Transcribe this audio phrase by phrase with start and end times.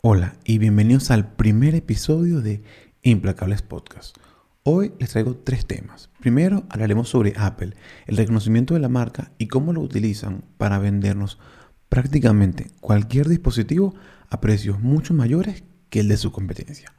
[0.00, 2.62] Hola y bienvenidos al primer episodio de
[3.02, 4.16] Implacables Podcast.
[4.62, 6.08] Hoy les traigo tres temas.
[6.20, 7.74] Primero hablaremos sobre Apple,
[8.06, 11.40] el reconocimiento de la marca y cómo lo utilizan para vendernos
[11.88, 13.96] prácticamente cualquier dispositivo
[14.30, 16.94] a precios mucho mayores que el de su competencia.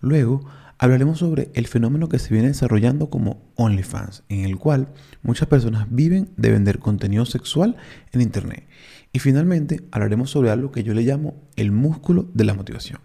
[0.00, 0.44] Luego
[0.82, 4.88] hablaremos sobre el fenómeno que se viene desarrollando como OnlyFans, en el cual
[5.22, 7.76] muchas personas viven de vender contenido sexual
[8.10, 8.66] en Internet.
[9.12, 12.98] Y finalmente hablaremos sobre algo que yo le llamo el músculo de la motivación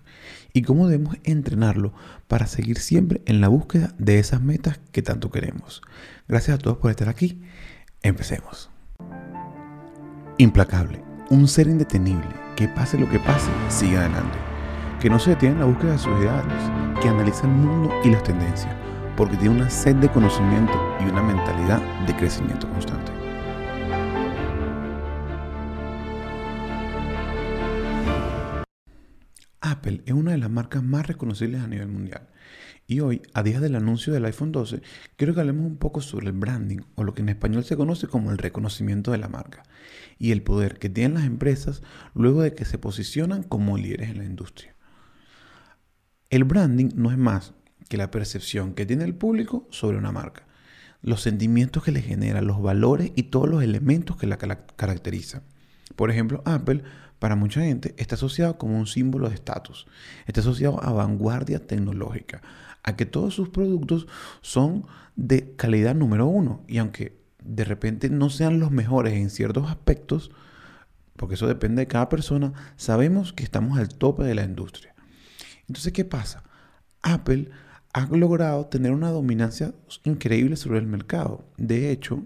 [0.54, 1.94] y cómo debemos entrenarlo
[2.28, 5.84] para seguir siempre en la búsqueda de esas metas que tanto queremos.
[6.28, 7.44] Gracias a todos por estar aquí.
[8.02, 8.72] Empecemos.
[10.40, 14.48] Implacable, un ser indetenible, que pase lo que pase, sigue adelante
[15.00, 18.10] que no se detiene en la búsqueda de sus ideales, que analiza el mundo y
[18.10, 18.76] las tendencias,
[19.16, 23.12] porque tiene una sed de conocimiento y una mentalidad de crecimiento constante.
[29.62, 32.30] Apple es una de las marcas más reconocibles a nivel mundial.
[32.90, 34.82] Y hoy, a días del anuncio del iPhone 12,
[35.18, 38.08] quiero que hablemos un poco sobre el branding, o lo que en español se conoce
[38.08, 39.64] como el reconocimiento de la marca,
[40.18, 41.84] y el poder que tienen las empresas
[42.16, 44.77] luego de que se posicionan como líderes en la industria.
[46.30, 47.54] El branding no es más
[47.88, 50.44] que la percepción que tiene el público sobre una marca,
[51.02, 55.44] los sentimientos que le genera, los valores y todos los elementos que la caracterizan.
[55.96, 56.84] Por ejemplo, Apple
[57.20, 59.88] para mucha gente está asociado como un símbolo de estatus,
[60.26, 62.42] está asociado a vanguardia tecnológica,
[62.84, 64.08] a que todos sus productos
[64.42, 69.70] son de calidad número uno y aunque de repente no sean los mejores en ciertos
[69.70, 70.32] aspectos,
[71.16, 74.94] porque eso depende de cada persona, sabemos que estamos al tope de la industria.
[75.68, 76.44] Entonces, ¿qué pasa?
[77.02, 77.50] Apple
[77.94, 81.46] ha logrado tener una dominancia increíble sobre el mercado.
[81.58, 82.26] De hecho,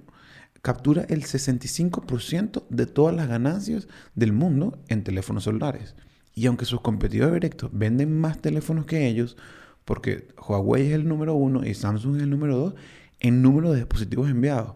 [0.61, 5.95] captura el 65% de todas las ganancias del mundo en teléfonos celulares.
[6.33, 9.37] Y aunque sus competidores directos venden más teléfonos que ellos,
[9.85, 12.75] porque Huawei es el número uno y Samsung es el número dos
[13.19, 14.75] en número de dispositivos enviados,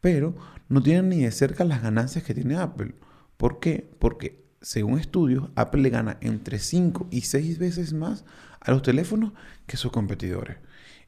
[0.00, 0.34] pero
[0.68, 2.94] no tienen ni de cerca las ganancias que tiene Apple.
[3.36, 3.90] ¿Por qué?
[3.98, 8.24] Porque según estudios, Apple le gana entre 5 y 6 veces más
[8.60, 9.32] a los teléfonos
[9.66, 10.58] que sus competidores.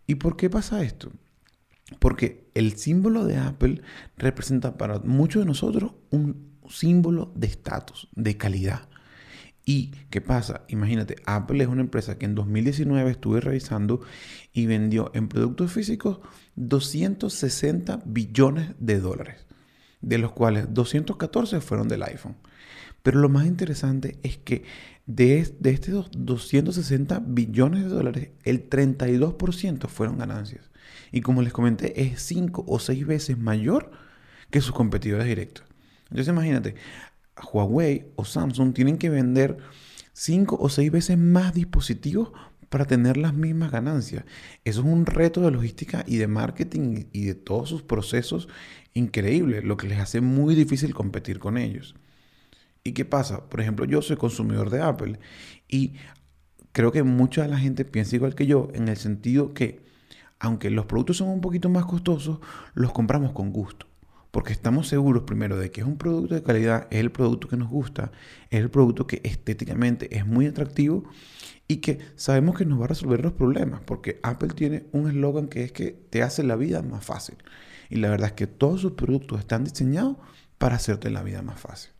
[0.07, 1.11] ¿Y por qué pasa esto?
[1.99, 3.83] Porque el símbolo de Apple
[4.17, 8.89] representa para muchos de nosotros un símbolo de estatus, de calidad.
[9.65, 10.63] ¿Y qué pasa?
[10.69, 14.01] Imagínate, Apple es una empresa que en 2019 estuve revisando
[14.53, 16.21] y vendió en productos físicos
[16.57, 19.47] 260 billones de dólares,
[20.01, 22.37] de los cuales 214 fueron del iPhone.
[23.03, 24.65] Pero lo más interesante es que
[25.07, 30.71] de, de estos 260 billones de dólares, el 32% fueron ganancias.
[31.13, 33.91] Y como les comenté, es 5 o 6 veces mayor
[34.51, 35.65] que sus competidores directos.
[36.11, 36.75] Entonces imagínate,
[37.53, 39.59] Huawei o Samsung tienen que vender
[40.13, 42.33] 5 o 6 veces más dispositivos
[42.69, 44.25] para tener las mismas ganancias.
[44.65, 48.49] Eso es un reto de logística y de marketing y de todos sus procesos
[48.95, 51.95] increíble, lo que les hace muy difícil competir con ellos.
[52.88, 53.50] ¿Y qué pasa?
[53.50, 55.19] Por ejemplo, yo soy consumidor de Apple
[55.69, 55.93] y
[56.72, 59.84] creo que mucha de la gente piensa igual que yo en el sentido que
[60.38, 62.38] aunque los productos son un poquito más costosos,
[62.72, 63.87] los compramos con gusto.
[64.31, 67.59] Porque estamos seguros primero de que es un producto de calidad, es el producto que
[67.59, 68.10] nos gusta,
[68.49, 71.05] es el producto que estéticamente es muy atractivo
[71.66, 73.82] y que sabemos que nos va a resolver los problemas.
[73.84, 77.37] Porque Apple tiene un eslogan que es que te hace la vida más fácil.
[77.91, 80.16] Y la verdad es que todos sus productos están diseñados
[80.56, 81.91] para hacerte la vida más fácil.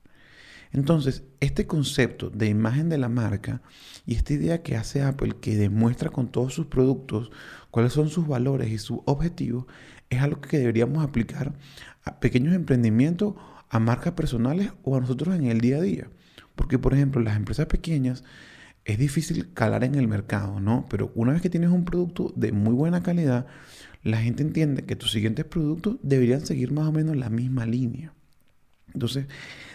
[0.73, 3.63] Entonces, este concepto de imagen de la marca
[4.07, 7.31] y esta idea que hace Apple, que demuestra con todos sus productos
[7.71, 9.67] cuáles son sus valores y sus objetivos,
[10.11, 11.55] es algo que deberíamos aplicar
[12.05, 13.35] a pequeños emprendimientos,
[13.71, 16.09] a marcas personales o a nosotros en el día a día.
[16.55, 18.25] Porque, por ejemplo, las empresas pequeñas
[18.85, 20.87] es difícil calar en el mercado, ¿no?
[20.89, 23.47] Pero una vez que tienes un producto de muy buena calidad,
[24.03, 28.15] la gente entiende que tus siguientes productos deberían seguir más o menos la misma línea.
[28.95, 29.27] Entonces,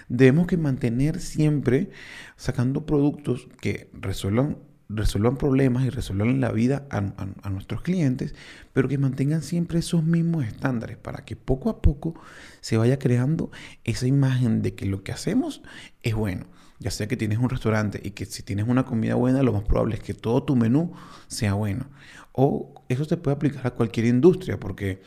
[0.10, 1.90] debemos que mantener siempre
[2.36, 4.58] sacando productos que resuelvan,
[4.90, 8.36] resuelvan problemas y resuelvan la vida a, nuestros clientes,
[8.74, 12.16] pero que mantengan siempre esos mismos estándares para que poco a poco
[12.62, 13.52] se vaya creando
[13.84, 15.62] esa imagen de que lo que hacemos
[16.02, 16.48] es bueno.
[16.80, 19.64] Ya sea que tienes un restaurante y que si tienes una comida buena, lo más
[19.64, 20.92] probable es que todo tu menú
[21.28, 21.88] sea bueno.
[22.34, 25.02] O eso se puede aplicar a cualquier industria, porque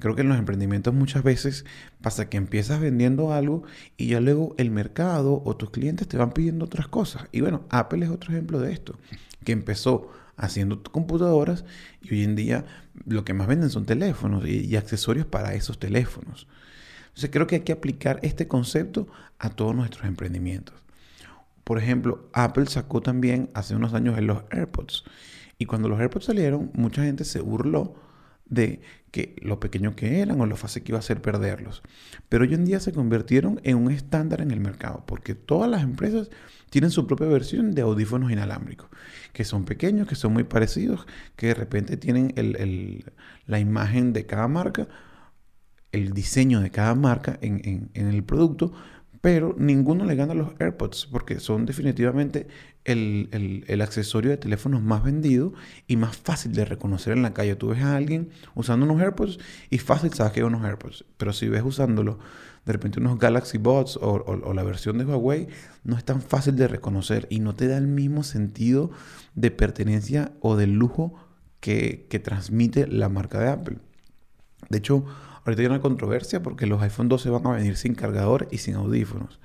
[0.00, 1.66] Creo que en los emprendimientos muchas veces
[2.00, 3.64] pasa que empiezas vendiendo algo
[3.98, 7.26] y ya luego el mercado o tus clientes te van pidiendo otras cosas.
[7.32, 8.98] Y bueno, Apple es otro ejemplo de esto,
[9.44, 11.66] que empezó haciendo computadoras
[12.00, 12.64] y hoy en día
[13.06, 16.48] lo que más venden son teléfonos y, accesorios para esos teléfonos.
[17.08, 19.06] Entonces creo que hay que aplicar este concepto
[19.38, 20.74] a todos nuestros emprendimientos.
[21.62, 25.04] Por ejemplo, Apple sacó también hace unos años en los AirPods.
[25.58, 27.94] Y cuando los AirPods salieron, mucha gente se burló
[28.50, 28.80] de
[29.10, 31.82] que lo pequeño que eran o lo fácil que iba a ser perderlos.
[32.28, 35.82] Pero hoy en día se convirtieron en un estándar en el mercado, porque todas las
[35.82, 36.30] empresas
[36.68, 38.88] tienen su propia versión de audífonos inalámbricos,
[39.32, 41.06] que son pequeños, que son muy parecidos,
[41.36, 42.34] que de repente tienen
[43.46, 44.86] la imagen de cada marca,
[45.90, 48.72] el diseño de cada marca en, en el producto,
[49.20, 52.46] pero ninguno le gana los AirPods porque son definitivamente
[52.84, 55.52] el, accesorio de teléfonos más vendido
[55.86, 57.54] y más fácil de reconocer en la calle.
[57.56, 59.38] Tú ves a alguien usando unos AirPods
[59.68, 62.18] y fácil sabes que hay unos AirPods, pero si ves usándolo
[62.64, 65.48] de repente unos Galaxy Bots o, la versión de Huawei,
[65.84, 68.90] no es tan fácil de reconocer y no te da el mismo sentido
[69.34, 71.14] de pertenencia o de lujo
[71.60, 73.78] que, que transmite la marca de Apple.
[74.68, 75.04] De hecho,
[75.44, 78.74] Ahorita hay una controversia porque los iPhone 12 van a venir sin cargador y sin
[78.74, 79.40] audífonos.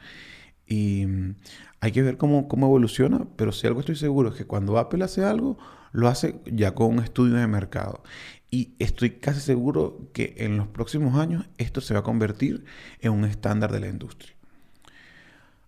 [0.67, 1.35] Y mm,
[1.79, 5.03] hay que ver cómo, cómo evoluciona, pero si algo estoy seguro es que cuando Apple
[5.03, 5.57] hace algo,
[5.91, 8.03] lo hace ya con un estudio de mercado.
[8.51, 12.65] Y estoy casi seguro que en los próximos años esto se va a convertir
[12.99, 14.33] en un estándar de la industria.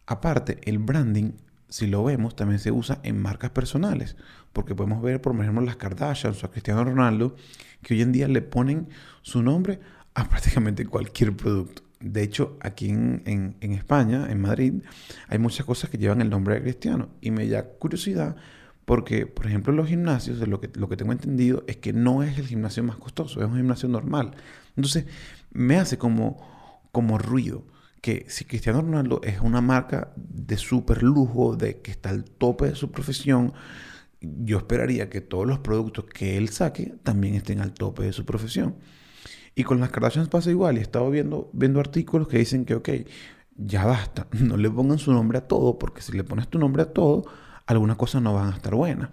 [0.05, 1.33] Aparte, el branding,
[1.69, 4.15] si lo vemos, también se usa en marcas personales,
[4.53, 7.35] porque podemos ver, por ejemplo, las Kardashians o a Cristiano Ronaldo,
[7.81, 8.87] que hoy en día le ponen
[9.21, 9.79] su nombre
[10.25, 11.83] prácticamente cualquier producto.
[11.99, 14.73] De hecho, aquí en, España, en Madrid,
[15.27, 17.09] hay muchas cosas que llevan el nombre de cristiano.
[17.21, 18.35] Y me da curiosidad
[18.85, 22.23] porque, por ejemplo, en los gimnasios, lo que, lo que tengo entendido es que no
[22.23, 24.35] es el gimnasio más costoso, es un gimnasio normal.
[24.75, 25.05] Entonces,
[25.51, 26.37] me hace como,
[26.91, 27.65] como ruido
[28.01, 32.67] que si Cristiano Ronaldo es una marca de súper lujo, de que está al tope
[32.67, 33.53] de su profesión,
[34.21, 38.25] yo esperaría que todos los productos que él saque también estén al tope de su
[38.25, 38.75] profesión.
[39.57, 40.75] Y con las Kardashians pasa igual.
[40.75, 42.89] Y he estado viendo, viendo artículos que dicen que, ok,
[43.55, 44.27] ya basta.
[44.39, 47.25] No le pongan su nombre a todo, porque si le pones tu nombre a todo,
[47.65, 49.09] algunas cosas no van a estar buenas.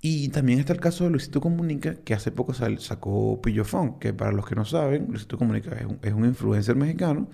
[0.00, 4.32] Y también está el caso de Luisito Comunica, que hace poco sacó Pillofón, que para
[4.32, 7.30] los que no saben, Luisito Comunica es un, influencer mexicano,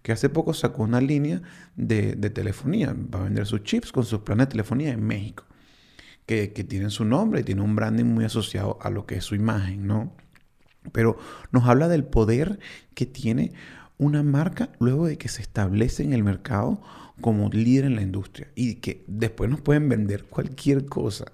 [0.00, 1.42] que hace poco sacó una línea
[1.76, 2.96] de, telefonía.
[3.14, 5.44] Va a vender sus chips con sus planes de telefonía en México,
[6.24, 9.24] que, que tienen su nombre y tiene un branding muy asociado a lo que es
[9.24, 10.14] su imagen, ¿no?
[10.90, 11.16] Pero
[11.52, 12.58] nos habla del poder
[12.94, 13.52] que tiene
[13.98, 16.82] una marca luego de que se establece en el mercado
[17.20, 21.26] como líder en la industria y que después nos pueden vender cualquier cosa.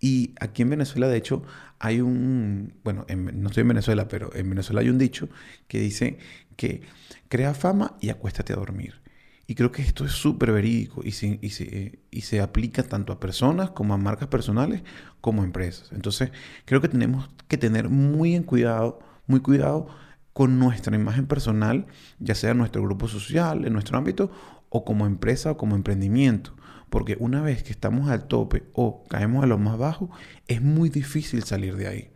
[0.00, 1.44] Y aquí en Venezuela, de hecho,
[1.78, 5.28] hay un, bueno, no estoy en Venezuela, pero en Venezuela hay un dicho
[5.68, 6.18] que dice
[6.56, 6.82] que
[7.28, 9.03] crea fama y acuéstate a dormir.
[9.46, 13.12] Y creo que esto es súper verídico y se, y, se, y se, aplica tanto
[13.12, 14.82] a personas como a marcas personales
[15.20, 15.90] como a empresas.
[15.92, 16.30] Entonces,
[16.64, 19.88] creo que tenemos que tener muy en cuidado, muy cuidado
[20.32, 21.86] con nuestra imagen personal,
[22.18, 24.30] ya sea en nuestro grupo social, en nuestro ámbito,
[24.70, 26.56] o como empresa o como emprendimiento.
[26.90, 30.10] Porque una vez que estamos al tope o caemos a lo más bajo,
[30.48, 32.10] es muy difícil salir de ahí.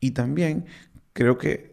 [0.00, 0.66] Y también
[1.12, 1.69] creo que eh,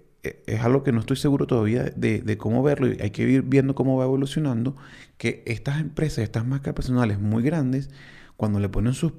[0.47, 3.75] es algo que no estoy seguro todavía de, cómo verlo y hay que ir viendo
[3.75, 4.75] cómo va evolucionando,
[5.17, 7.89] que estas empresas, estas marcas personales muy grandes,
[8.35, 9.13] cuando le ponen sus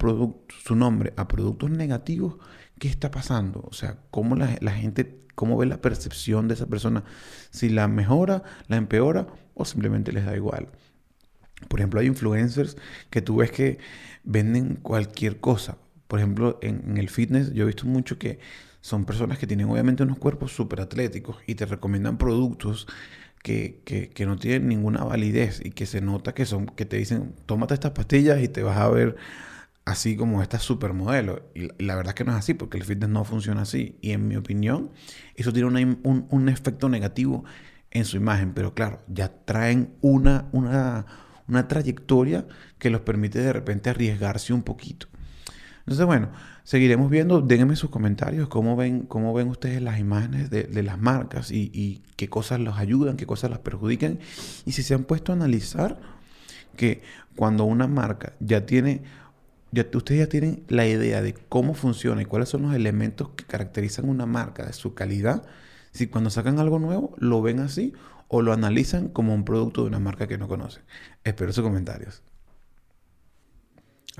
[0.64, 2.36] su nombre a productos negativos,
[2.78, 3.66] ¿qué está pasando?
[3.68, 7.04] O sea, cómo la, gente, cómo ve la percepción de esa persona,
[7.50, 10.68] si la mejora, la empeora o simplemente les da igual.
[11.68, 12.76] Por ejemplo, hay influencers
[13.10, 13.78] que tú ves que
[14.22, 15.76] venden cualquier cosa.
[16.06, 18.38] Por ejemplo, en el fitness yo he visto mucho que
[18.80, 22.86] son personas que tienen obviamente unos cuerpos súper atléticos y te recomiendan productos
[23.42, 23.80] que,
[24.14, 27.74] que, no tienen ninguna validez y que se nota que son, que te dicen, tómate
[27.74, 29.16] estas pastillas y te vas a ver
[29.84, 31.50] así como esta supermodelo.
[31.54, 33.96] Y, la verdad es que no es así, porque el fitness no funciona así.
[34.00, 34.90] Y en mi opinión,
[35.34, 35.68] eso tiene
[36.02, 37.44] un, un, efecto negativo
[37.90, 38.52] en su imagen.
[38.52, 41.06] Pero claro, ya traen una, una,
[41.48, 42.46] una trayectoria
[42.78, 45.08] que los permite de repente arriesgarse un poquito.
[45.88, 46.28] Entonces, bueno,
[46.64, 47.40] seguiremos viendo.
[47.40, 52.28] Déjenme sus comentarios, cómo ven, cómo ven ustedes las imágenes de, las marcas y, qué
[52.28, 54.18] cosas los ayudan, qué cosas las perjudican.
[54.66, 55.98] Y si se han puesto a analizar
[56.76, 57.00] que
[57.36, 59.00] cuando una marca ya tiene,
[59.72, 63.46] ya, ustedes ya tienen la idea de cómo funciona y cuáles son los elementos que
[63.46, 65.44] caracterizan una marca, de su calidad,
[65.92, 67.94] si cuando sacan algo nuevo lo ven así
[68.28, 70.82] o lo analizan como un producto de una marca que no conocen.
[71.24, 72.22] Espero sus comentarios.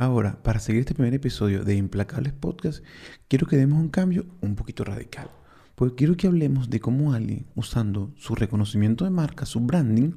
[0.00, 2.84] Ahora, para seguir este primer episodio de Implacables Podcast,
[3.26, 5.28] quiero que demos un cambio un poquito radical.
[5.74, 10.12] Porque quiero que hablemos de cómo alguien, usando su reconocimiento de marca, su branding,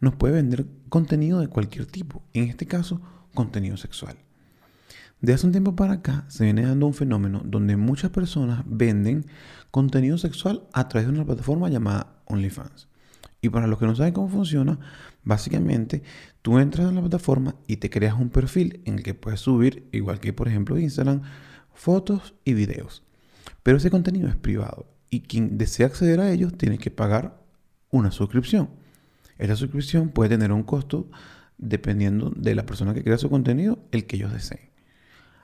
[0.00, 2.22] nos puede vender contenido de cualquier tipo.
[2.34, 3.00] En este caso,
[3.32, 4.18] contenido sexual.
[5.22, 9.24] De hace un tiempo para acá se viene dando un fenómeno donde muchas personas venden
[9.70, 12.86] contenido sexual a través de una plataforma llamada OnlyFans.
[13.40, 14.78] Y para los que no saben cómo funciona,
[15.24, 16.02] Básicamente,
[16.42, 19.88] tú entras en la plataforma y te creas un perfil en el que puedes subir,
[19.92, 21.22] igual que por ejemplo Instagram,
[21.74, 23.04] fotos y videos.
[23.62, 27.40] Pero ese contenido es privado y quien desea acceder a ellos tiene que pagar
[27.90, 28.70] una suscripción.
[29.38, 31.08] Esa suscripción puede tener un costo
[31.58, 34.70] dependiendo de la persona que crea su contenido, el que ellos deseen.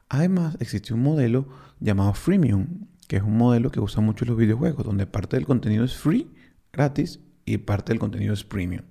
[0.08, 1.48] Además, existe un modelo
[1.80, 5.84] llamado freemium, que es un modelo que usa mucho los videojuegos, donde parte del contenido
[5.84, 6.28] es free,
[6.72, 8.82] gratis, y parte del contenido es premium.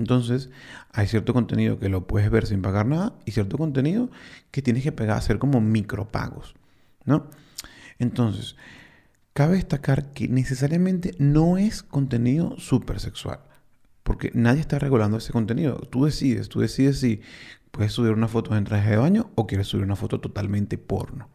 [0.00, 0.48] Entonces,
[0.92, 4.08] hay cierto contenido que lo puedes ver sin pagar nada y cierto contenido
[4.50, 6.54] que tienes que hacer como micropagos,
[7.04, 7.26] ¿no?
[7.98, 8.56] Entonces,
[9.34, 13.40] cabe destacar que necesariamente no es contenido súper sexual,
[14.02, 15.76] porque nadie está regulando ese contenido.
[15.90, 17.20] Tú decides, tú decides si
[17.70, 21.28] puedes subir una foto en traje de baño o quieres subir una foto totalmente porno.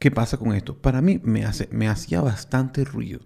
[0.00, 0.76] ¿Qué pasa con esto?
[0.76, 3.20] Para mí me, hace, me hacía bastante ruido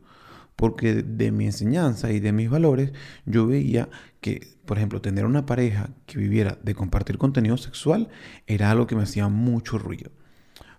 [0.56, 2.92] porque de mi enseñanza y de mis valores
[3.26, 3.88] yo veía
[4.20, 8.08] que, por ejemplo, tener una pareja que viviera de compartir contenido sexual
[8.46, 10.10] era algo que me hacía mucho ruido.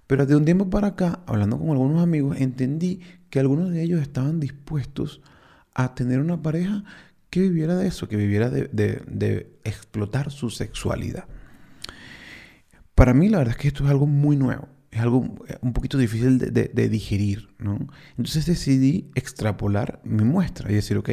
[0.08, 4.02] Pero de un tiempo para acá, hablando con algunos amigos, entendí que algunos de ellos
[4.02, 5.22] estaban dispuestos
[5.74, 6.84] a tener una pareja
[7.30, 11.26] que viviera de eso, que viviera de, explotar su sexualidad.
[12.94, 15.74] Para mí la verdad es que esto es algo muy nuevo es algo eh, un
[15.74, 17.80] poquito difícil de, digerir, ¿no?
[18.12, 21.10] Entonces decidí extrapolar mi muestra y decir, ok,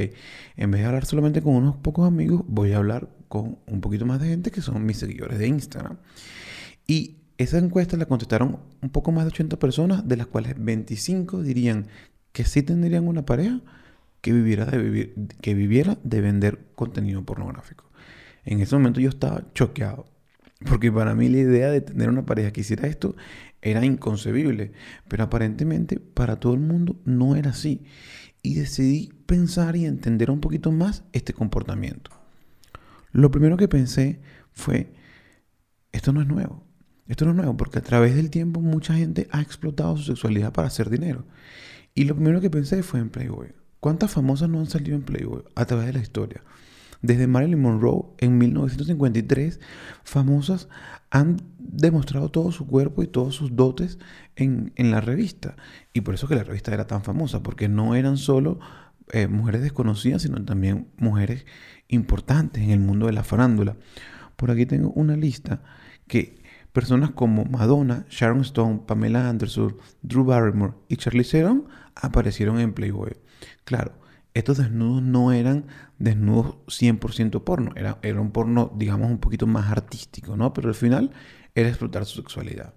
[0.57, 4.05] en vez de hablar solamente con unos pocos amigos, voy a hablar con un poquito
[4.05, 5.97] más de gente que son mis seguidores de Instagram.
[6.87, 11.43] Y esa encuesta la contestaron un poco más de 80 personas, de las cuales 25
[11.43, 11.87] dirían
[12.33, 13.61] que sí tendrían una pareja
[14.21, 17.91] que viviera de, vivir, que viviera de vender contenido pornográfico.
[18.45, 20.07] En ese momento yo estaba choqueado,
[20.67, 23.17] porque para mí la idea de tener una pareja que hiciera esto
[23.63, 24.73] era inconcebible,
[25.09, 27.83] pero aparentemente para todo el mundo no era así.
[28.43, 32.11] Y decidí pensar y entender un poquito más este comportamiento.
[33.13, 34.21] Lo primero que pensé
[34.53, 34.93] fue,
[35.93, 36.65] esto no es nuevo.
[37.07, 40.53] Esto no es nuevo porque a través del tiempo mucha gente ha explotado su sexualidad
[40.53, 41.27] para hacer dinero.
[41.95, 43.53] Y lo primero que pensé fue en Playboy.
[43.81, 46.43] ¿Cuántas famosas no han salido en Playboy a través de la historia?
[47.03, 49.61] Desde Marilyn Monroe en 1953,
[50.05, 50.69] famosas
[51.11, 53.99] han demostrado todo su cuerpo y todos sus dotes
[54.37, 55.57] en, la revista.
[55.93, 58.61] Y por eso que la revista era tan famosa, porque no eran solo
[59.13, 61.47] eh, mujeres desconocidas, sino también mujeres
[61.89, 63.77] importantes en el mundo de la farándula.
[64.37, 65.63] Por aquí tengo una lista
[66.07, 66.41] que
[66.73, 73.17] personas como Madonna, Sharon Stone, Pamela Anderson, Drew Barrymore y Charlie Theron aparecieron en Playboy.
[73.65, 73.93] Claro,
[74.35, 75.67] estos desnudos no eran
[75.99, 80.53] desnudos 100% porno, era, era un porno, digamos, un poquito más artístico, ¿no?
[80.53, 81.11] Pero al final
[81.55, 82.75] era explotar su sexualidad.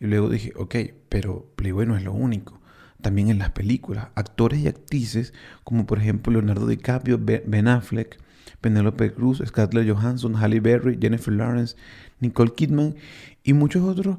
[0.00, 0.76] Y luego dije, ok,
[1.08, 2.60] pero Playboy no es lo único.
[3.00, 8.18] También en las películas, actores y actrices como por ejemplo Leonardo DiCaprio, Ben Affleck,
[8.60, 11.76] Penelope Cruz, Scarlett Johansson, Halle Berry, Jennifer Lawrence,
[12.20, 12.96] Nicole Kidman
[13.44, 14.16] y muchos otros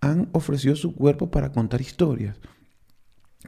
[0.00, 2.36] han ofrecido su cuerpo para contar historias.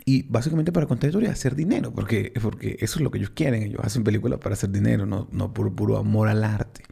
[0.06, 3.62] Y básicamente para contar historias, hacer dinero, porque, porque eso es lo que ellos quieren.
[3.62, 6.82] Ellos hacen películas para hacer dinero, no, no por puro amor al arte.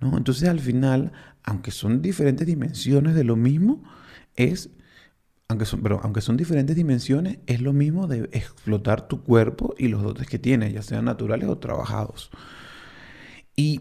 [0.00, 0.16] ¿no?
[0.16, 3.82] Entonces al final, aunque son diferentes dimensiones de lo mismo,
[4.36, 4.70] es,
[5.48, 9.88] aunque son, pero aunque son diferentes dimensiones, es lo mismo de explotar tu cuerpo y
[9.88, 12.30] los dotes que tienes, ya sean naturales o trabajados.
[13.56, 13.80] Y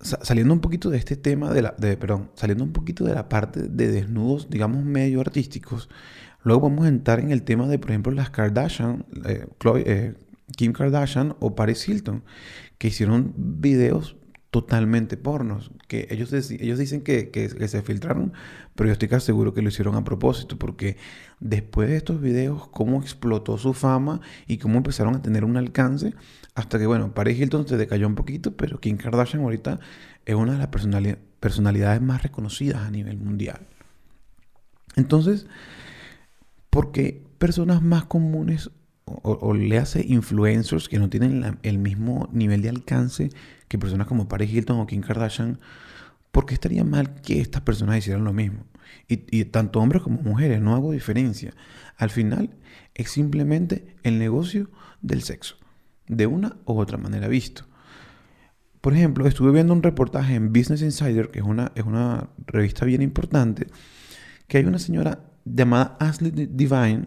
[0.00, 3.28] saliendo un poquito de este tema, de la, de, perdón, saliendo un poquito de la
[3.28, 5.88] parte de desnudos, digamos, medio artísticos,
[6.44, 9.46] Luego vamos a entrar en el tema de, por ejemplo, las Kardashian, eh,
[9.86, 10.14] eh,
[10.56, 12.22] Kim Kardashian o Paris Hilton,
[12.78, 14.16] que hicieron videos
[14.50, 18.32] totalmente pornos, que ellos, ellos dicen que, que, se filtraron,
[18.76, 20.96] pero yo estoy casi seguro que lo hicieron a propósito, porque
[21.40, 26.14] después de estos videos, cómo explotó su fama y cómo empezaron a tener un alcance,
[26.54, 29.80] hasta que, bueno, Paris Hilton se decayó un poquito, pero Kim Kardashian ahorita
[30.24, 33.66] es una de las personalidades más reconocidas a nivel mundial.
[34.94, 35.48] Entonces,
[36.74, 38.68] porque personas más comunes
[39.04, 43.30] o, le hace influencers que no tienen el mismo nivel de alcance
[43.68, 45.60] que personas como Paris Hilton o Kim Kardashian,
[46.32, 48.64] ¿por qué estaría mal que estas personas hicieran lo mismo?
[49.06, 51.54] Y, tanto hombres como mujeres, no hago diferencia.
[51.96, 52.50] Al final
[52.94, 54.68] es simplemente el negocio
[55.00, 55.54] del sexo,
[56.08, 57.66] de una u otra manera visto.
[58.80, 62.84] Por ejemplo, estuve viendo un reportaje en Business Insider, que es una, es una revista
[62.84, 63.68] bien importante,
[64.48, 67.06] que hay una señora llamada Ashley Divine,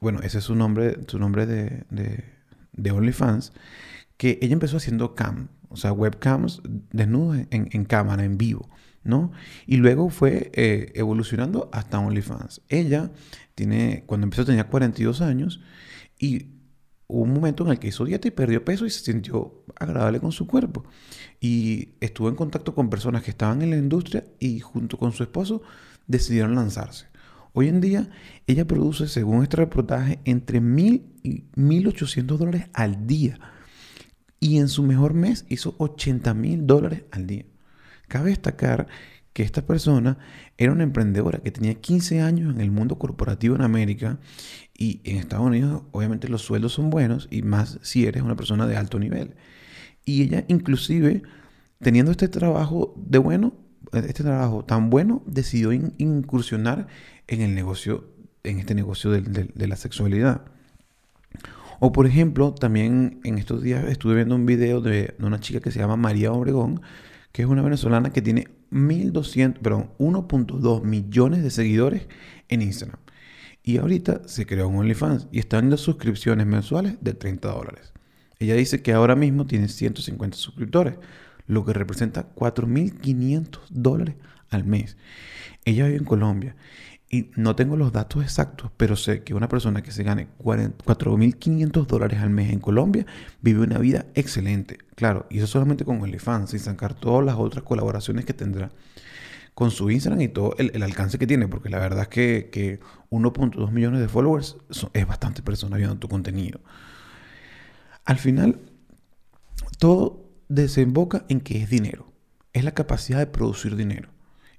[0.00, 1.84] bueno, ese es su nombre, su nombre de,
[2.72, 3.52] de, OnlyFans,
[4.16, 8.68] que ella empezó haciendo cam, o sea, webcams desnudos en, cámara, en vivo,
[9.02, 9.32] ¿no?
[9.66, 12.62] Y luego fue eh, evolucionando hasta OnlyFans.
[12.68, 13.10] Ella
[13.54, 15.60] tiene, cuando empezó tenía 42 años
[16.18, 16.58] y
[17.08, 20.20] hubo un momento en el que hizo dieta y perdió peso y se sintió agradable
[20.20, 20.84] con su cuerpo.
[21.40, 25.22] Y estuvo en contacto con personas que estaban en la industria y junto con su
[25.22, 25.62] esposo
[26.06, 27.06] decidieron lanzarse.
[27.52, 28.10] Hoy en día
[28.46, 33.38] ella produce, según este reportaje, entre mil y 1.800 dólares al día.
[34.40, 37.44] Y en su mejor mes hizo 80 mil dólares al día.
[38.06, 38.86] Cabe destacar
[39.32, 40.18] que esta persona
[40.56, 44.18] era una emprendedora que tenía 15 años en el mundo corporativo en América
[44.76, 48.66] y en Estados Unidos obviamente los sueldos son buenos y más si eres una persona
[48.66, 49.36] de alto nivel.
[50.04, 51.22] Y ella inclusive
[51.80, 53.54] teniendo este trabajo de bueno,
[53.92, 56.86] este trabajo tan bueno, decidió incursionar
[57.26, 58.04] en el negocio,
[58.44, 60.42] en este negocio de, la sexualidad.
[61.80, 65.70] O por ejemplo, también en estos días estuve viendo un video de, una chica que
[65.70, 66.80] se llama María Obregón,
[67.32, 72.08] que es una venezolana que tiene 1.200, perdón, 1.2 millones de seguidores
[72.48, 72.98] en Instagram.
[73.62, 77.92] Y ahorita se creó un OnlyFans y están las suscripciones mensuales de 30 dólares.
[78.38, 80.94] Ella dice que ahora mismo tiene 150 suscriptores,
[81.48, 84.14] lo que representa 4.500 dólares
[84.50, 84.96] al mes.
[85.64, 86.54] Ella vive en Colombia
[87.10, 91.86] y no tengo los datos exactos, pero sé que una persona que se gane 4.500
[91.86, 93.06] dólares al mes en Colombia
[93.40, 94.78] vive una vida excelente.
[94.94, 98.70] Claro, y eso solamente con OnlyFans, sin sacar todas las otras colaboraciones que tendrá
[99.54, 102.78] con su Instagram y todo el, alcance que tiene, porque la verdad es que, que
[103.10, 104.56] 1.2 millones de followers
[104.92, 106.60] es bastante persona viendo tu contenido.
[108.04, 108.60] Al final,
[109.78, 112.12] todo desemboca en que es dinero,
[112.52, 114.10] es la capacidad de producir dinero.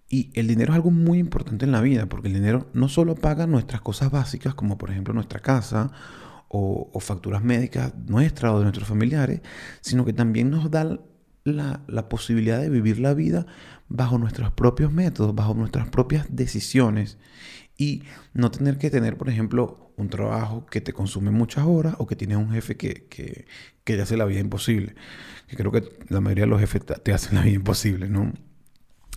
[0.08, 3.16] Y el dinero es algo muy importante en la vida, porque el dinero no solo
[3.16, 5.92] paga nuestras cosas básicas, como por ejemplo nuestra casa
[6.48, 9.42] o, facturas médicas nuestras o de nuestros familiares,
[9.82, 11.00] sino que también nos da
[11.44, 13.46] la, la, posibilidad de vivir la vida
[13.88, 17.20] bajo nuestros propios métodos, bajo nuestras propias decisiones
[17.78, 18.04] y
[18.34, 22.16] no tener que tener, por ejemplo, un trabajo que te consume muchas horas o que
[22.16, 23.46] tienes un jefe que, que,
[23.84, 24.96] que te hace la vida imposible.
[25.48, 28.34] Que creo que la mayoría de los jefes te hacen la vida imposible, ¿no?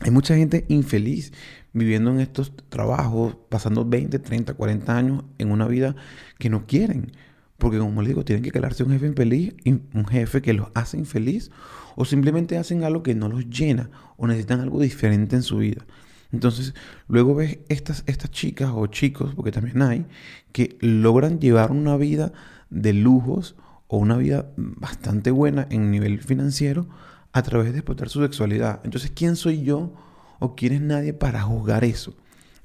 [0.00, 1.32] Hay mucha gente infeliz
[1.72, 5.94] viviendo en estos trabajos, pasando 20, 30, 40 años en una vida
[6.38, 7.12] que no quieren.
[7.56, 10.98] Porque como les digo, tienen que quedarse un jefe infeliz, un jefe que los hace
[10.98, 11.50] infeliz,
[11.94, 15.84] o simplemente hacen algo que no los llena, o necesitan algo diferente en su vida.
[16.32, 16.74] Entonces,
[17.08, 20.06] luego ves estas, estas chicas o chicos, porque también hay,
[20.52, 22.32] que logran llevar una vida
[22.70, 23.54] de lujos
[23.86, 26.88] o una vida bastante buena en nivel financiero,
[27.32, 28.80] a través de explotar su sexualidad.
[28.84, 29.94] Entonces, ¿quién soy yo
[30.38, 32.14] o quién es nadie para juzgar eso?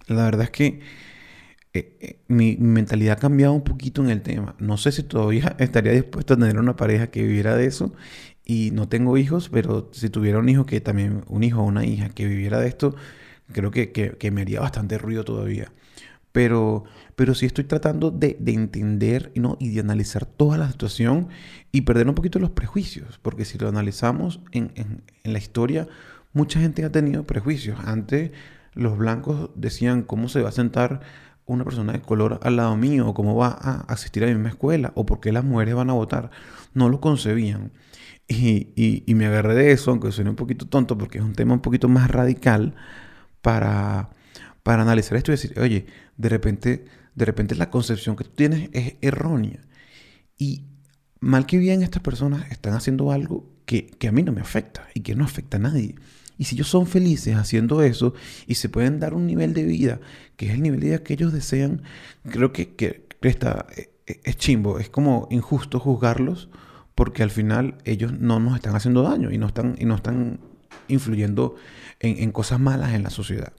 [0.08, 0.82] La verdad es que
[1.74, 4.56] eh, eh, mi, mentalidad ha cambiado un poquito en el tema.
[4.60, 7.94] No sé si todavía estaría dispuesto a tener una pareja que viviera de eso.
[8.46, 11.86] Y no tengo hijos, pero si tuviera un hijo que también, un hijo o una
[11.86, 12.96] hija que viviera de esto,
[13.52, 15.72] creo que, que me haría bastante ruido todavía.
[16.38, 16.84] Pero,
[17.16, 19.58] pero sí estoy tratando de, entender ¿no?
[19.60, 21.30] y de analizar toda la situación
[21.72, 25.88] y perder un poquito los prejuicios, porque si lo analizamos en, la historia,
[26.34, 27.80] mucha gente ha tenido prejuicios.
[27.84, 28.34] Antes
[28.76, 31.02] los blancos decían cómo se va a sentar
[31.48, 34.50] una persona de color al lado mío, o cómo va a asistir a la misma
[34.50, 36.30] escuela, o por qué las mujeres van a votar.
[36.76, 37.72] No lo concebían.
[38.28, 38.68] Y,
[39.08, 41.62] y, me agarré de eso, aunque suene un poquito tonto, porque es un tema un
[41.62, 42.76] poquito más radical,
[43.48, 44.10] para,
[44.62, 45.86] para analizar esto y decir, oye,
[46.18, 46.84] de repente,
[47.16, 49.62] de repente la concepción que tú tienes es errónea.
[50.38, 50.66] Y
[51.22, 55.00] mal que bien estas personas están haciendo algo que, a mí no me afecta y
[55.00, 55.96] que no afecta a nadie.
[56.38, 58.14] Y si ellos son felices haciendo eso
[58.48, 60.02] y se pueden dar un nivel de vida
[60.36, 61.84] que es el nivel de vida que ellos desean,
[62.30, 66.50] creo que, que, está, e, e, es chimbo, es como injusto juzgarlos
[66.96, 70.42] porque al final ellos no nos están haciendo daño y no están, y no están
[70.88, 71.56] influyendo
[72.00, 73.54] en, cosas malas en la sociedad.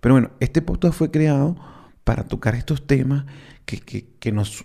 [0.00, 1.56] Pero bueno, este podcast fue creado
[2.04, 3.24] para tocar estos temas
[3.64, 4.64] que, nos,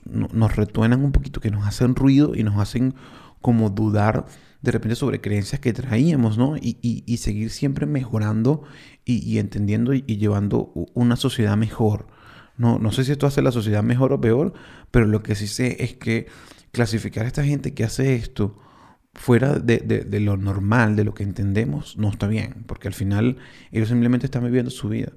[0.55, 2.95] retuenan un poquito, que nos hacen ruido y nos hacen
[3.41, 4.25] como dudar
[4.61, 6.55] de repente sobre creencias que traíamos, ¿no?
[6.57, 8.63] Y, seguir siempre mejorando
[9.05, 12.07] y, entendiendo y, llevando una sociedad mejor.
[12.57, 14.53] No, no sé si esto hace la sociedad mejor o peor,
[14.89, 16.27] pero lo que sí sé es que
[16.71, 18.57] clasificar a esta gente que hace esto
[19.17, 23.37] fuera de, de, lo normal, de lo que entendemos, no está bien, porque al final
[23.71, 25.11] ellos simplemente están viviendo su vida.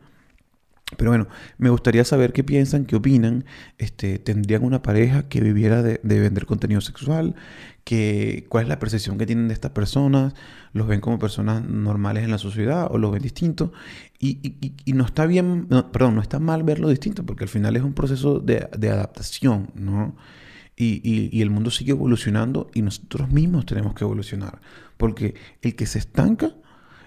[0.96, 3.44] Pero bueno, me gustaría saber qué piensan, qué opinan.
[3.78, 7.36] Este, ¿Tendrían una pareja que viviera de, vender contenido sexual?
[7.84, 10.34] Que, ¿Cuál es la percepción que tienen de estas personas?
[10.72, 13.70] ¿Los ven como personas normales en la sociedad o los ven distintos?
[14.18, 17.92] Y, no está bien, perdón, no está mal verlo distinto porque al final es un
[17.92, 20.16] proceso de, adaptación, ¿no?
[20.82, 24.60] Y el mundo sigue evolucionando y nosotros mismos tenemos que evolucionar.
[24.96, 26.54] Porque el que se estanca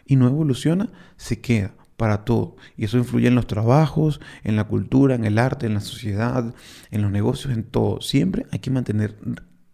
[0.06, 2.56] y no evoluciona, se queda para todo.
[2.76, 6.54] Y eso influye en los trabajos, en la cultura, en el arte, en la sociedad,
[6.92, 8.02] en los negocios, en todo.
[8.02, 9.16] Siempre hay que mantener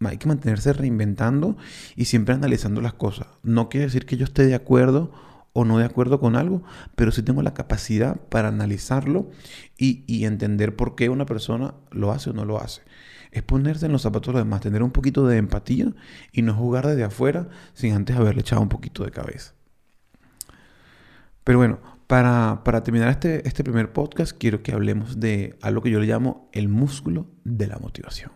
[0.02, 1.58] hay que mantenerse reinventando
[1.94, 3.26] y siempre analizando las cosas.
[3.42, 5.12] No quiere decir que yo esté de acuerdo
[5.52, 6.62] o no de acuerdo con algo,
[6.94, 9.30] pero sí tengo la capacidad para analizarlo
[9.76, 12.80] y, y entender por qué una persona lo hace o no lo hace.
[13.32, 15.92] Es ponerse en los zapatos de los demás, tener un poquito de empatía
[16.32, 19.54] y no jugar desde afuera sin antes haberle echado un poquito de cabeza.
[21.44, 25.90] Pero bueno, para, para, terminar este, este primer podcast, quiero que hablemos de algo que
[25.90, 28.32] yo le llamo el músculo de la motivación.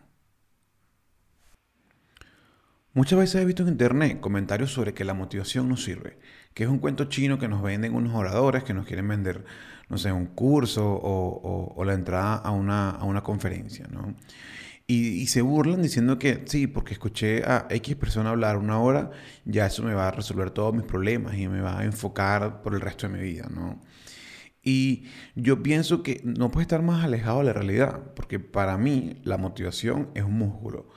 [2.95, 6.17] Muchas veces he visto en internet comentarios sobre que la motivación no sirve,
[6.55, 9.45] que es un cuento chino que nos venden unos oradores que nos quieren vender,
[9.89, 14.15] no sé, un curso o, o, la entrada a una, a una conferencia, ¿no?
[14.87, 19.11] Y, se burlan diciendo que sí, porque escuché a X persona hablar una hora,
[19.47, 22.75] ya eso me va a resolver todos mis problemas y me va a enfocar por
[22.75, 23.81] el resto de mi vida, ¿no?
[24.63, 29.21] Y yo pienso que no puede estar más alejado de la realidad, porque para mí
[29.25, 30.89] la motivación es un músculo.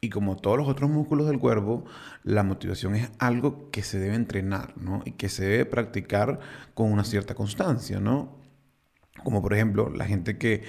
[0.00, 1.84] Y como todos los otros músculos del cuerpo,
[2.22, 5.02] la motivación es algo que se debe entrenar, ¿no?
[5.04, 6.40] Y que se debe practicar
[6.74, 8.45] con una cierta constancia, ¿no?
[9.24, 10.62] Como por ejemplo, la gente que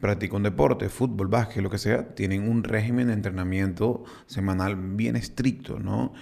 [0.00, 5.16] practica un deporte, fútbol, básquet, lo que sea, tienen un régimen de entrenamiento semanal bien
[5.16, 6.12] estricto, ¿no?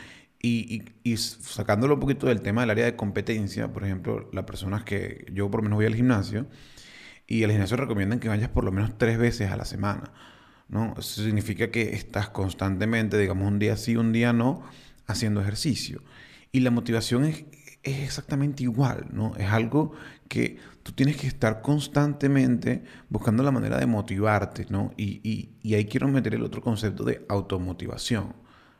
[0.42, 4.84] Y, y, sacándolo un poquito del tema del área de competencia, por ejemplo, las personas
[4.84, 6.46] que yo por lo menos voy al gimnasio
[7.26, 10.12] y el gimnasio recomiendan que vayas por lo menos tres veces a la semana,
[10.68, 10.94] ¿no?
[10.98, 14.62] Eso significa que estás constantemente, digamos, un día sí, un día no,
[15.06, 16.02] haciendo ejercicio.
[16.52, 17.44] Y la motivación es,
[17.82, 19.36] es exactamente igual, ¿no?
[19.36, 19.92] Es algo
[20.28, 20.58] que
[20.90, 24.92] tú tienes que estar constantemente buscando la manera de motivarte, ¿no?
[24.96, 28.34] Y, ahí quiero meter el otro concepto de automotivación,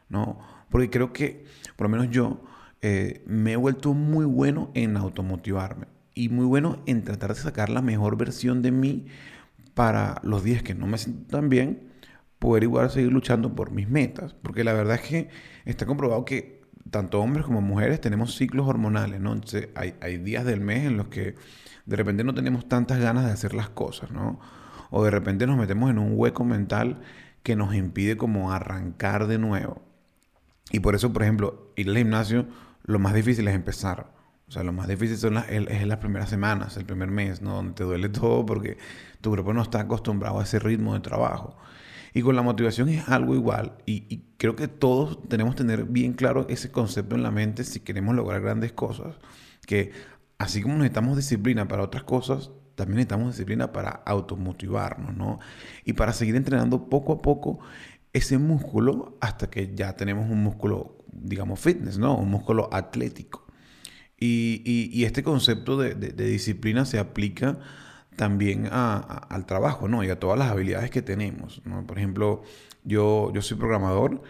[0.09, 0.41] ¿no?
[0.71, 1.45] Porque creo que,
[1.77, 2.43] por lo menos yo,
[2.83, 7.69] eh, me he vuelto muy bueno en automotivarme y muy bueno en tratar de sacar
[7.69, 9.07] la mejor versión de mí
[9.75, 11.93] para los días que no me siento tan bien,
[12.41, 14.35] poder igual seguir luchando por mis metas.
[14.35, 15.29] Porque la verdad es que
[15.65, 16.60] está comprobado que
[16.91, 19.33] tanto hombres como mujeres tenemos ciclos hormonales, ¿no?
[19.33, 21.35] Entonces hay, días del mes en los que
[21.87, 24.41] de repente no tenemos tantas ganas de hacer las cosas, ¿no?
[24.91, 27.01] O de repente nos metemos en un hueco mental
[27.43, 29.83] que nos impide como arrancar de nuevo.
[30.73, 32.47] Y por eso, por ejemplo, ir al gimnasio,
[32.85, 34.13] lo más difícil es empezar.
[34.49, 37.55] O sea, lo más difícil son las, es las primeras semanas, el primer mes, ¿no?
[37.55, 38.79] Donde te duele todo porque
[39.21, 41.57] tu cuerpo no está acostumbrado a ese ritmo de trabajo.
[42.13, 43.75] Y con la motivación es algo igual.
[43.87, 47.81] Y, creo que todos tenemos que tener bien claro ese concepto en la mente si
[47.81, 49.17] queremos lograr grandes cosas.
[49.67, 49.93] Que
[50.39, 55.39] así como necesitamos disciplina para otras cosas, también necesitamos disciplina para automotivarnos, ¿no?
[55.85, 57.61] Y para seguir entrenando poco a poco
[58.13, 62.17] ese músculo hasta que ya tenemos un músculo, digamos, fitness, ¿no?
[62.17, 63.47] Un músculo atlético.
[64.23, 67.59] Y, este concepto de disciplina se aplica
[68.17, 70.05] también al trabajo, ¿no?
[70.05, 71.87] Y a todas las habilidades que tenemos, ¿no?
[71.87, 72.43] Por ejemplo,
[72.85, 74.23] yo, yo soy programador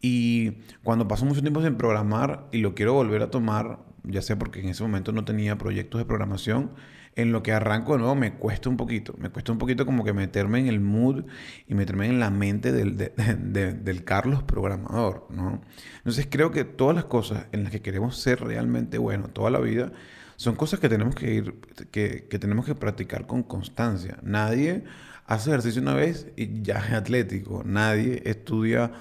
[0.00, 4.38] y cuando paso mucho tiempo sin programar y lo quiero volver a tomar, ya sea
[4.38, 6.70] porque en ese momento no tenía proyectos de programación,
[7.16, 9.14] en lo que arranco de nuevo me cuesta un poquito.
[9.18, 11.24] Me cuesta un poquito como que meterme en el mood
[11.66, 12.96] y meterme en la mente del,
[13.84, 15.62] del Carlos programador, ¿no?
[15.96, 19.58] Entonces creo que todas las cosas en las que queremos ser realmente buenos toda la
[19.58, 19.92] vida
[20.36, 21.54] son cosas que tenemos que ir,
[21.90, 24.18] que, que tenemos que practicar con constancia.
[24.22, 24.84] Nadie
[25.26, 27.62] hace ejercicio una vez y ya es atlético.
[27.64, 28.92] Nadie estudia,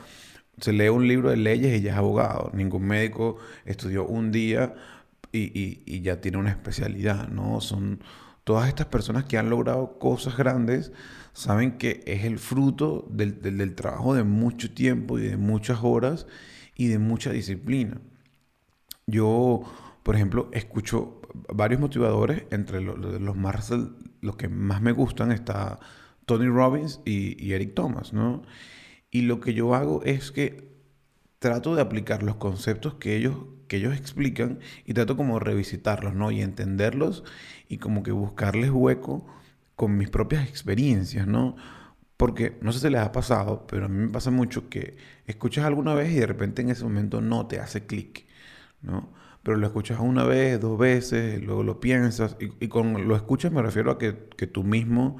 [0.60, 2.52] se lee un libro de leyes y ya es abogado.
[2.54, 4.76] Ningún médico estudió un día
[5.32, 7.60] y, y, ya tiene una especialidad, ¿no?
[7.60, 8.00] Son
[8.46, 10.94] todas estas personas que han logrado cosas grandes,
[11.34, 15.80] saben que es el fruto del, del, del trabajo de mucho tiempo y de muchas
[15.82, 16.26] horas
[16.76, 18.00] y de mucha disciplina.
[19.08, 19.64] Yo,
[20.04, 21.22] por ejemplo, escucho
[21.54, 23.72] varios motivadores, entre los, más,
[24.22, 25.80] los que más me gustan está
[26.26, 28.44] Tony Robbins y, Eric Thomas, ¿no?
[29.12, 30.76] Y lo que yo hago es que
[31.40, 33.36] trato de aplicar los conceptos que ellos,
[33.68, 36.32] que ellos explican y trato como revisitarlos, ¿no?
[36.32, 37.24] Y entenderlos
[37.70, 39.26] y como que buscarles hueco
[39.76, 41.56] con mis propias experiencias, ¿no?
[42.18, 45.66] Porque no sé si les ha pasado, pero a mí me pasa mucho que escuchas
[45.66, 48.26] alguna vez y de repente en ese momento no te hace clic,
[48.82, 49.10] ¿no?
[49.46, 53.62] Pero lo escuchas una vez, dos veces, luego lo piensas, y, con lo escuchas me
[53.62, 55.18] refiero a que, tú mismo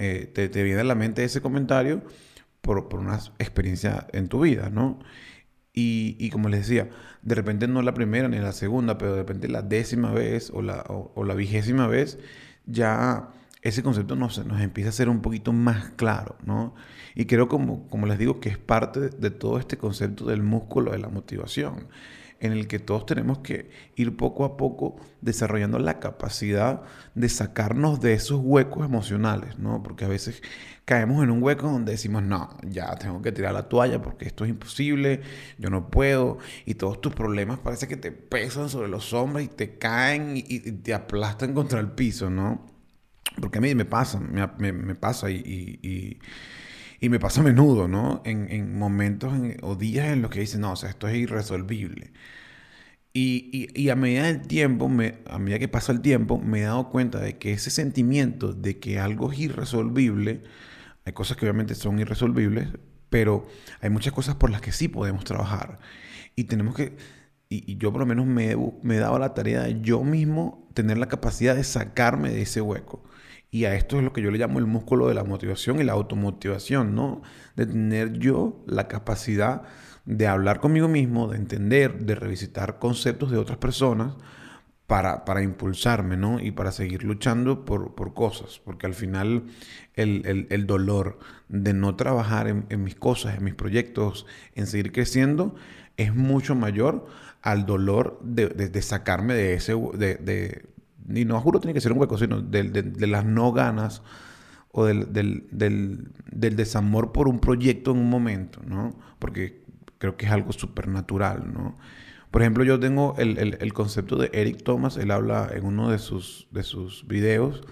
[0.00, 2.02] eh, te, viene a la mente ese comentario
[2.62, 4.98] por, una experiencia en tu vida, ¿no?
[5.72, 6.90] Y, como les decía,
[7.22, 10.62] de repente no la primera ni la segunda, pero de repente la décima vez o
[10.62, 12.18] la, o, la vigésima vez,
[12.66, 13.28] ya
[13.62, 16.74] ese concepto nos, nos empieza a ser un poquito más claro, ¿no?
[17.14, 20.90] Y creo, como, como les digo, que es parte de todo este concepto del músculo
[20.90, 21.86] de la motivación
[22.40, 26.82] en el que todos tenemos que ir poco a poco desarrollando la capacidad
[27.14, 29.82] de sacarnos de esos huecos emocionales, ¿no?
[29.82, 30.42] Porque a veces
[30.86, 34.44] caemos en un hueco donde decimos, no, ya tengo que tirar la toalla porque esto
[34.44, 35.20] es imposible,
[35.58, 39.48] yo no puedo, y todos tus problemas parece que te pesan sobre los hombros y
[39.48, 42.66] te caen y, te aplastan contra el piso, ¿no?
[43.40, 46.18] Porque a mí me pasa, me, pasa y y
[47.08, 48.22] me pasa a menudo, ¿no?
[48.24, 49.32] En, momentos
[49.62, 52.12] o días en los que dicen, no, o sea, esto es irresolvible.
[53.12, 56.90] Y, a medida del tiempo, me, a medida que pasa el tiempo, me he dado
[56.90, 60.42] cuenta de que ese sentimiento de que algo es irresolvible,
[61.04, 62.68] hay cosas que obviamente son irresolvibles,
[63.08, 63.46] pero
[63.80, 65.80] hay muchas cosas por las que sí podemos trabajar.
[66.36, 66.96] Y tenemos que,
[67.48, 70.98] y, yo por lo menos me, me he dado la tarea de yo mismo tener
[70.98, 73.02] la capacidad de sacarme de ese hueco.
[73.50, 75.84] Y a esto es lo que yo le llamo el músculo de la motivación y
[75.84, 77.22] la automotivación, ¿no?
[77.56, 79.62] De tener yo la capacidad
[80.04, 84.14] de hablar conmigo mismo, de entender, de revisitar conceptos de otras personas
[84.86, 86.40] para, para impulsarme, ¿no?
[86.40, 88.60] Y para seguir luchando por, por cosas.
[88.64, 89.44] Porque al final
[89.94, 94.90] el, el, dolor de no trabajar en, en, mis cosas, en mis proyectos, en seguir
[94.92, 95.54] creciendo,
[95.96, 97.06] es mucho mayor
[97.42, 100.68] al dolor de, de, sacarme de ese, de,
[101.14, 104.02] y no juro tiene que ser un hueco, sino de, las no ganas
[104.72, 108.98] o del, del, desamor por un proyecto en un momento, ¿no?
[109.18, 109.64] Porque
[109.98, 111.76] creo que es algo supernatural, ¿no?
[112.30, 116.46] Por ejemplo, yo tengo el, concepto de Eric Thomas, él habla en uno de sus,
[116.52, 117.62] de sus videos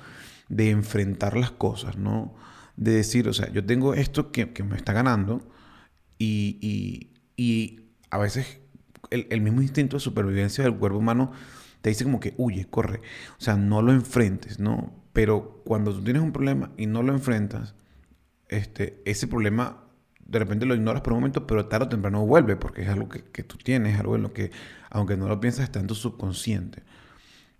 [0.48, 2.34] de enfrentar las cosas, ¿no?
[2.76, 5.48] De decir, o sea, yo tengo esto que, me está ganando
[6.18, 8.60] y, y, y a veces
[9.10, 11.30] el, el, mismo instinto de supervivencia del cuerpo humano
[11.80, 13.00] te dice como que huye, corre.
[13.38, 14.92] O sea, no lo enfrentes, ¿no?
[15.12, 17.74] Pero cuando tú tienes un problema y no lo enfrentas,
[18.48, 19.84] este, ese problema
[20.28, 23.08] de repente lo ignoras por un momento, pero tarde o temprano vuelve, porque es algo
[23.08, 24.50] que, que tú tienes, algo en lo que,
[24.90, 26.82] aunque no lo piensas, está en tu subconsciente.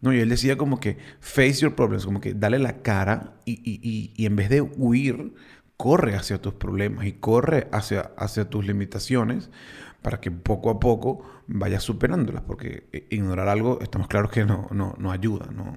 [0.00, 3.52] No, y él decía como que face your problems, como que dale la cara y,
[3.64, 5.35] y, y, en vez de huir,
[5.76, 9.50] corre hacia tus problemas y corre hacia, hacia tus limitaciones
[10.02, 14.68] para que poco a poco vayas superándolas, porque eh, ignorar algo, estamos claros que no,
[14.70, 15.76] no, no ayuda, ¿no?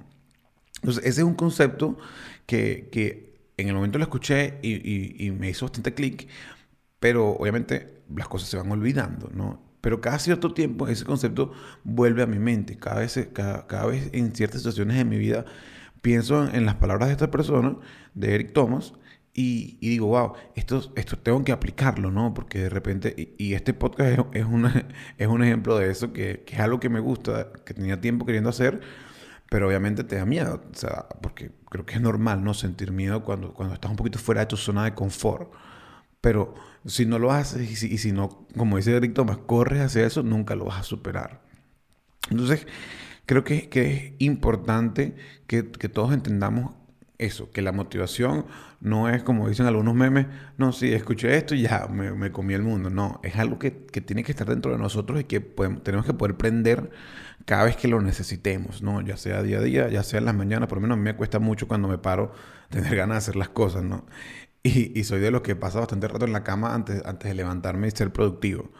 [0.81, 1.97] Entonces, ese es un concepto
[2.45, 6.27] que, que en el momento lo escuché y, y, me hizo bastante clic,
[6.99, 9.61] pero obviamente las cosas se van olvidando, ¿no?
[9.81, 11.53] Pero cada cierto tiempo ese concepto
[11.83, 12.77] vuelve a mi mente.
[12.77, 15.45] Cada vez, cada, cada vez en ciertas situaciones de mi vida
[16.01, 17.77] pienso en, en las palabras de esta persona,
[18.13, 18.93] de Eric Thomas,
[19.33, 22.33] y, digo, wow, esto, esto tengo que aplicarlo, ¿no?
[22.33, 24.45] Porque de repente, y, este podcast es, es,
[25.17, 28.25] es un ejemplo de eso, que, que, es algo que me gusta, que tenía tiempo
[28.25, 28.81] queriendo hacer,
[29.49, 32.53] pero obviamente te da miedo, o sea, porque creo que es normal, ¿no?
[32.53, 35.51] Sentir miedo cuando, cuando estás un poquito fuera de tu zona de confort.
[36.21, 36.53] Pero
[36.85, 40.05] si no lo haces y si, y si no, como dice Eric Thomas, corres hacia
[40.05, 41.41] eso, nunca lo vas a superar.
[42.29, 42.67] Entonces,
[43.25, 45.15] creo que, que es importante
[45.47, 46.75] que, que todos entendamos
[47.21, 48.45] eso, que la motivación
[48.81, 50.25] no es como dicen algunos memes,
[50.57, 52.89] no, sí, escuché esto y ya me, comí el mundo.
[52.89, 56.35] No, es algo que, tiene que estar dentro de nosotros y que tenemos que poder
[56.35, 56.89] prender
[57.45, 59.01] cada vez que lo necesitemos, ¿no?
[59.01, 61.03] Ya sea día a día, ya sea en las mañanas, por lo menos a mí
[61.03, 62.33] me cuesta mucho cuando me paro
[62.69, 64.05] tener ganas de hacer las cosas, ¿no?
[64.63, 67.35] Y, y soy de los que pasa bastante rato en la cama antes, antes de
[67.35, 68.71] levantarme y ser productivo.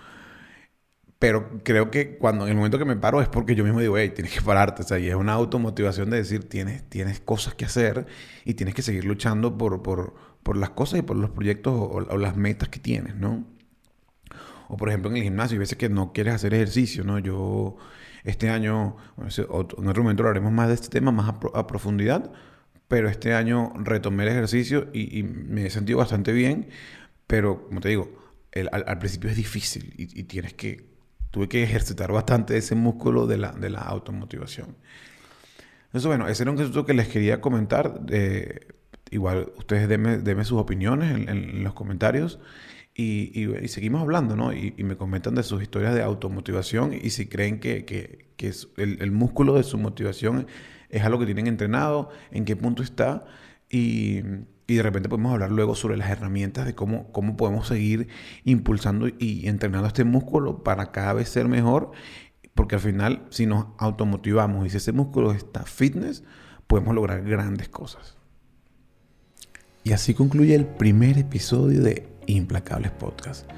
[1.21, 3.95] Pero creo que cuando en el momento que me paro es porque yo mismo digo,
[3.95, 4.81] hey, tienes que pararte.
[4.81, 8.07] O sea, y es una automotivación de decir, tienes, tienes cosas que hacer
[8.43, 12.17] y tienes que seguir luchando por, por, por las cosas y por los proyectos o,
[12.17, 13.45] las metas que tienes, ¿no?
[14.67, 17.19] O por ejemplo en el gimnasio, hay veces que no quieres hacer ejercicio, ¿no?
[17.19, 17.77] Yo
[18.23, 22.31] este año, en otro momento lo haremos más de este tema, más a, profundidad,
[22.87, 26.69] pero este año retomé el ejercicio y, me he sentido bastante bien,
[27.27, 28.09] pero como te digo,
[28.71, 30.90] al, principio es difícil y tienes que
[31.31, 34.75] tuve que ejercitar bastante ese músculo de la, de la automotivación.
[35.93, 38.01] Eso, bueno, ese era un concepto que les quería comentar.
[39.09, 42.39] igual, ustedes denme, sus opiniones en, los comentarios
[42.93, 44.53] y, y, seguimos hablando, ¿no?
[44.53, 48.69] Y, me comentan de sus historias de automotivación y si creen que, que, que es
[48.77, 50.47] el, el, músculo de su motivación
[50.89, 53.25] es algo que tienen entrenado, en qué punto está
[53.69, 54.21] y
[54.67, 58.07] y de repente podemos hablar luego sobre las herramientas de cómo, cómo podemos seguir
[58.43, 61.91] impulsando y entrenando este músculo para cada vez ser mejor.
[62.53, 66.23] Porque al final, si nos automotivamos y si ese músculo está fitness,
[66.67, 68.17] podemos lograr grandes cosas.
[69.83, 73.49] Y así concluye el primer episodio de Implacables Podcast.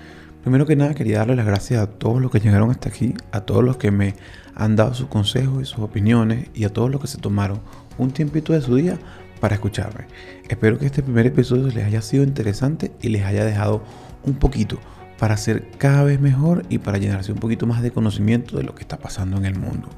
[0.41, 3.41] Primero que nada, quería darle las gracias a todos los que llegaron hasta aquí, a
[3.41, 4.15] todos los que me
[4.55, 7.61] han dado sus consejos y sus opiniones y a todos los que se tomaron
[7.97, 8.99] un tiempito de su día
[9.43, 10.05] para escucharme.
[10.47, 13.83] Espero que este primer episodio les haya sido interesante y les haya dejado
[14.23, 14.79] un poquito
[15.19, 18.73] para ser cada vez mejor y para llenarse un poquito más de conocimiento de lo
[18.73, 19.89] que está pasando en el mundo.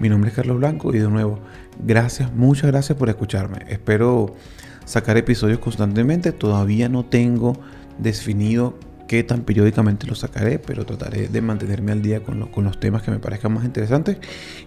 [0.00, 1.38] Mi nombre es Carlos Blanco y de nuevo,
[1.84, 3.58] gracias, muchas gracias por escucharme.
[3.68, 4.34] Espero
[4.86, 6.32] sacar episodios constantemente.
[6.32, 7.60] Todavía no tengo
[7.98, 12.78] definido qué tan periódicamente los sacaré, pero trataré de mantenerme al día con, con, los
[12.78, 14.18] temas que me parezcan más interesantes.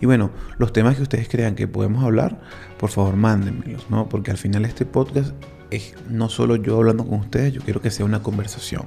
[0.02, 2.42] Y bueno, los temas que ustedes crean que podemos hablar,
[2.78, 4.10] por favor mándenmelos, ¿no?
[4.10, 5.34] Porque al final este podcast
[5.70, 8.84] es no solo yo hablando con ustedes, yo quiero que sea una conversación.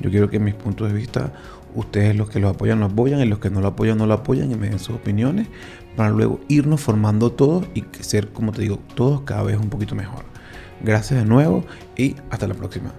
[0.00, 1.32] Yo quiero que mis puntos de vista,
[1.74, 4.14] ustedes los que lo apoyan lo apoyan y los que no lo apoyan no lo
[4.14, 5.48] apoyan y me den sus opiniones
[5.96, 9.96] para luego irnos formando todos y ser, como te digo, todos cada vez un poquito
[9.96, 10.24] mejor.
[10.82, 11.64] Gracias de nuevo
[11.96, 12.92] y hasta la próxima.